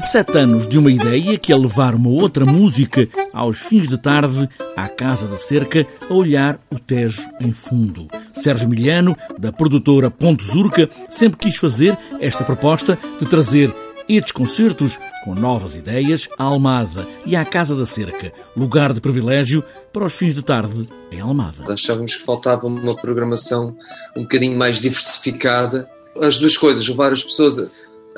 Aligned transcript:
Sete 0.00 0.38
anos 0.38 0.68
de 0.68 0.78
uma 0.78 0.92
ideia 0.92 1.36
que 1.36 1.52
é 1.52 1.56
levar 1.56 1.92
uma 1.92 2.08
outra 2.08 2.46
música 2.46 3.08
aos 3.32 3.58
fins 3.58 3.88
de 3.88 3.98
tarde 3.98 4.48
à 4.76 4.88
Casa 4.88 5.26
da 5.26 5.36
Cerca 5.38 5.84
a 6.08 6.14
olhar 6.14 6.60
o 6.70 6.78
Tejo 6.78 7.20
em 7.40 7.52
fundo. 7.52 8.06
Sérgio 8.32 8.68
Milhano, 8.68 9.16
da 9.36 9.52
produtora 9.52 10.08
Ponte 10.08 10.44
Zurca, 10.44 10.88
sempre 11.10 11.38
quis 11.38 11.56
fazer 11.56 11.98
esta 12.20 12.44
proposta 12.44 12.96
de 13.18 13.26
trazer 13.26 13.74
estes 14.08 14.30
concertos 14.30 15.00
com 15.24 15.34
novas 15.34 15.74
ideias 15.74 16.28
à 16.38 16.44
Almada 16.44 17.06
e 17.26 17.34
à 17.34 17.44
Casa 17.44 17.74
da 17.74 17.84
Cerca, 17.84 18.32
lugar 18.56 18.92
de 18.92 19.00
privilégio 19.00 19.64
para 19.92 20.04
os 20.04 20.14
fins 20.14 20.34
de 20.34 20.42
tarde 20.42 20.88
em 21.10 21.20
Almada. 21.20 21.72
Achávamos 21.72 22.14
que 22.14 22.24
faltava 22.24 22.68
uma 22.68 22.94
programação 22.94 23.76
um 24.16 24.22
bocadinho 24.22 24.56
mais 24.56 24.80
diversificada. 24.80 25.90
As 26.20 26.38
duas 26.38 26.56
coisas, 26.56 26.86
levar 26.86 27.12
as 27.12 27.22
pessoas 27.22 27.68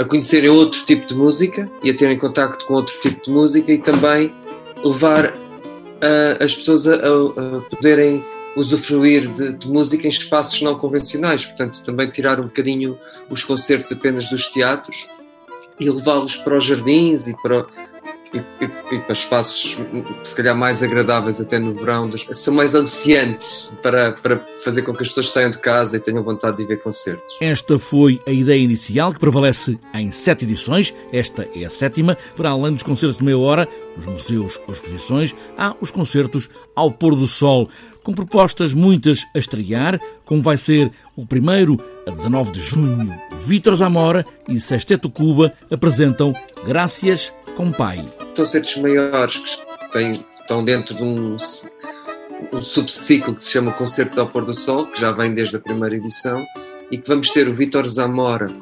a 0.01 0.05
conhecerem 0.05 0.48
outro 0.48 0.82
tipo 0.86 1.07
de 1.07 1.14
música 1.14 1.71
e 1.82 1.90
a 1.90 1.95
terem 1.95 2.18
contacto 2.18 2.64
com 2.64 2.72
outro 2.72 2.99
tipo 3.03 3.22
de 3.22 3.31
música 3.31 3.71
e 3.71 3.79
também 3.79 4.32
levar 4.82 5.26
uh, 5.26 6.43
as 6.43 6.54
pessoas 6.54 6.89
a, 6.89 6.95
a, 6.95 6.96
a 6.96 7.61
poderem 7.68 8.25
usufruir 8.57 9.29
de, 9.29 9.53
de, 9.53 9.68
música 9.68 10.07
em 10.07 10.11
espaços 10.11 10.63
não 10.63 10.79
convencionais, 10.79 11.45
portanto 11.45 11.85
também 11.85 12.11
tirar 12.11 12.40
um 12.40 12.45
bocadinho 12.45 12.99
os 13.29 13.45
concertos 13.45 13.93
apenas 13.93 14.31
dos 14.31 14.46
teatros 14.46 15.07
e 15.79 15.90
levá-los 15.90 16.35
para 16.37 16.57
os 16.57 16.64
jardins 16.64 17.26
e 17.26 17.35
para, 17.43 17.67
e, 18.32 18.39
e, 18.94 18.98
para 18.98 19.12
espaços 19.12 19.80
se 20.22 20.36
calhar 20.36 20.57
mais 20.57 20.82
agradáveis 20.82 21.40
até 21.40 21.58
no 21.58 21.75
verão, 21.75 22.11
são 22.30 22.54
mais 22.54 22.75
aliciantes 22.75 23.72
para, 23.82 24.12
para 24.12 24.36
fazer 24.64 24.82
com 24.82 24.94
que 24.94 25.03
as 25.03 25.08
pessoas 25.08 25.30
saiam 25.30 25.50
de 25.50 25.58
casa 25.58 25.96
e 25.96 26.00
tenham 26.00 26.22
vontade 26.22 26.58
de 26.58 26.64
ver 26.64 26.80
concertos. 26.82 27.36
Esta 27.40 27.79
foi 27.79 28.20
a 28.26 28.30
ideia 28.30 28.61
inicial 28.61 29.12
que 29.12 29.18
prevalece 29.18 29.79
em 29.94 30.11
sete 30.12 30.44
edições, 30.44 30.94
esta 31.12 31.48
é 31.54 31.64
a 31.64 31.70
sétima, 31.70 32.16
para 32.36 32.50
além 32.50 32.72
dos 32.72 32.83
concertos 32.83 33.19
de 33.19 33.25
meia 33.25 33.39
hora, 33.39 33.69
nos 33.97 34.06
museus 34.06 34.61
ou 34.67 34.75
exposições, 34.75 35.34
há 35.59 35.75
os 35.81 35.91
concertos 35.91 36.48
ao 36.75 36.91
pôr 36.91 37.17
do 37.17 37.27
sol, 37.27 37.69
com 38.03 38.15
propostas 38.15 38.72
muitas 38.72 39.27
a 39.34 39.39
estrear, 39.39 40.00
como 40.25 40.42
vai 40.42 40.56
ser 40.56 40.91
o 41.17 41.27
primeiro 41.27 41.78
a 42.06 42.11
19 42.11 42.53
de 42.53 42.61
junho. 42.61 43.15
Vítor 43.41 43.75
Zamora 43.75 44.25
e 44.48 44.59
Sexteto 44.59 45.11
Cuba 45.11 45.53
apresentam 45.70 46.34
Graças 46.65 47.33
com 47.56 47.70
Pai 47.70 48.06
concertos 48.36 48.77
maiores 48.77 49.39
que 49.39 49.92
têm, 49.92 50.25
estão 50.41 50.64
dentro 50.64 50.95
de 50.95 51.03
um, 51.03 51.36
um 52.53 52.62
subciclo 52.62 53.34
que 53.34 53.45
se 53.45 53.53
chama 53.53 53.72
Concertos 53.72 54.19
ao 54.19 54.27
Pôr 54.27 54.45
do 54.45 54.55
Sol, 54.55 54.87
que 54.87 55.00
já 55.00 55.12
vem 55.12 55.34
desde 55.34 55.56
a 55.56 55.61
primeira 55.61 55.97
edição, 55.97 56.45
e 56.91 56.98
que 56.98 57.09
vamos 57.09 57.31
ter 57.31 57.48
o 57.48 57.55
Vitor 57.55 57.87
Zamora, 57.87 58.53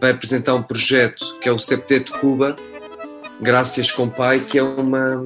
vai 0.00 0.10
apresentar 0.10 0.54
um 0.54 0.62
projeto 0.62 1.38
que 1.40 1.48
é 1.48 1.52
o 1.52 1.58
Septeto 1.58 2.18
Cuba, 2.18 2.56
Graças 3.40 3.92
com 3.92 4.08
Pai, 4.08 4.40
que 4.40 4.58
é 4.58 4.62
uma 4.62 5.22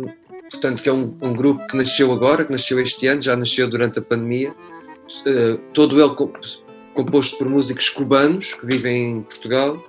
portanto 0.50 0.82
que 0.82 0.88
é 0.88 0.92
um, 0.92 1.16
um, 1.22 1.32
grupo 1.32 1.64
que 1.68 1.76
nasceu 1.76 2.10
agora, 2.10 2.44
que 2.44 2.50
nasceu 2.50 2.80
este 2.80 3.06
ano, 3.06 3.22
já 3.22 3.36
nasceu 3.36 3.68
durante 3.68 4.00
a 4.00 4.02
pandemia, 4.02 4.50
uh, 4.50 5.56
todo 5.72 6.00
ele 6.00 6.12
composto 6.92 7.38
por 7.38 7.48
músicos 7.48 7.88
cubanos 7.88 8.54
que 8.54 8.66
vivem 8.66 9.12
em 9.12 9.22
Portugal 9.22 9.80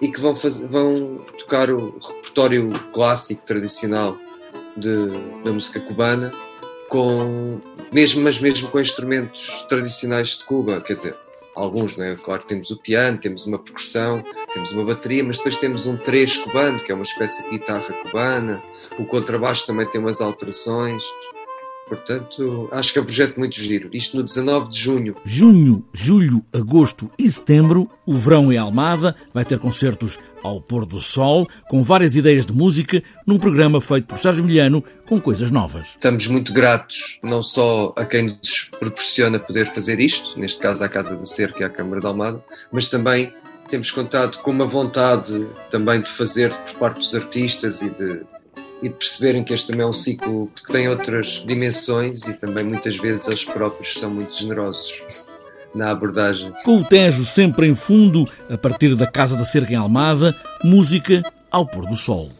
e 0.00 0.08
que 0.08 0.20
vão, 0.20 0.34
fazer, 0.34 0.68
vão 0.68 1.18
tocar 1.38 1.70
o 1.70 1.98
repertório 1.98 2.70
clássico, 2.92 3.44
tradicional 3.44 4.16
de, 4.76 5.08
da 5.44 5.52
música 5.52 5.80
cubana, 5.80 6.32
com, 6.88 7.60
mesmo, 7.92 8.22
mas 8.22 8.40
mesmo 8.40 8.68
com 8.68 8.80
instrumentos 8.80 9.66
tradicionais 9.68 10.38
de 10.38 10.44
Cuba, 10.44 10.80
quer 10.80 10.94
dizer, 10.94 11.16
alguns, 11.54 11.96
não 11.96 12.04
é? 12.04 12.16
Claro 12.16 12.44
temos 12.44 12.70
o 12.70 12.76
piano, 12.76 13.18
temos 13.18 13.46
uma 13.46 13.58
percussão, 13.58 14.22
temos 14.52 14.70
uma 14.72 14.84
bateria, 14.84 15.24
mas 15.24 15.36
depois 15.36 15.56
temos 15.56 15.86
um 15.86 15.96
três 15.96 16.36
cubano, 16.36 16.78
que 16.80 16.92
é 16.92 16.94
uma 16.94 17.04
espécie 17.04 17.42
de 17.44 17.50
guitarra 17.50 17.92
cubana, 18.02 18.62
o 18.98 19.04
contrabaixo 19.04 19.66
também 19.66 19.86
tem 19.88 20.00
umas 20.00 20.20
alterações. 20.20 21.02
Portanto, 21.88 22.68
acho 22.70 22.92
que 22.92 22.98
é 22.98 23.02
um 23.02 23.04
projeto 23.04 23.38
muito 23.38 23.56
giro. 23.56 23.88
Isto 23.92 24.16
no 24.16 24.22
19 24.22 24.70
de 24.70 24.78
junho. 24.78 25.16
Junho, 25.24 25.84
julho, 25.92 26.44
agosto 26.52 27.10
e 27.18 27.28
setembro, 27.30 27.88
o 28.06 28.14
verão 28.14 28.52
em 28.52 28.58
Almada 28.58 29.16
vai 29.32 29.44
ter 29.44 29.58
concertos 29.58 30.18
ao 30.42 30.60
pôr 30.60 30.86
do 30.86 31.00
sol, 31.00 31.48
com 31.68 31.82
várias 31.82 32.14
ideias 32.14 32.46
de 32.46 32.52
música, 32.52 33.02
num 33.26 33.38
programa 33.38 33.80
feito 33.80 34.06
por 34.06 34.18
Sérgio 34.18 34.44
Milhano 34.44 34.84
com 35.06 35.20
coisas 35.20 35.50
novas. 35.50 35.88
Estamos 35.88 36.26
muito 36.28 36.52
gratos, 36.52 37.18
não 37.22 37.42
só 37.42 37.92
a 37.96 38.04
quem 38.04 38.28
nos 38.28 38.70
proporciona 38.78 39.38
poder 39.38 39.66
fazer 39.66 40.00
isto, 40.00 40.38
neste 40.38 40.60
caso 40.60 40.84
à 40.84 40.88
Casa 40.88 41.16
da 41.16 41.24
Cerca 41.24 41.62
e 41.62 41.64
à 41.64 41.70
Câmara 41.70 42.00
de 42.00 42.06
Almada, 42.06 42.42
mas 42.70 42.88
também 42.88 43.32
temos 43.68 43.90
contado 43.90 44.38
com 44.38 44.50
uma 44.50 44.66
vontade 44.66 45.46
também 45.70 46.00
de 46.00 46.10
fazer 46.10 46.52
por 46.54 46.74
parte 46.74 46.98
dos 46.98 47.14
artistas 47.14 47.82
e 47.82 47.90
de 47.90 48.22
e 48.82 48.88
de 48.88 48.94
perceberem 48.94 49.44
que 49.44 49.52
este 49.52 49.68
também 49.68 49.84
é 49.84 49.88
um 49.88 49.92
ciclo 49.92 50.50
que 50.64 50.72
tem 50.72 50.88
outras 50.88 51.44
dimensões 51.46 52.26
e 52.28 52.34
também 52.34 52.64
muitas 52.64 52.96
vezes 52.96 53.26
eles 53.26 53.44
próprios 53.44 53.94
são 53.94 54.10
muito 54.10 54.34
generosos 54.34 55.28
na 55.74 55.90
abordagem. 55.90 56.52
Com 56.64 56.78
o 56.78 56.84
Tejo 56.84 57.24
sempre 57.24 57.66
em 57.66 57.74
fundo, 57.74 58.28
a 58.48 58.56
partir 58.56 58.94
da 58.94 59.06
Casa 59.06 59.36
da 59.36 59.44
Cerca 59.44 59.72
em 59.72 59.76
Almada, 59.76 60.34
música 60.62 61.22
ao 61.50 61.66
pôr 61.66 61.86
do 61.86 61.96
sol. 61.96 62.30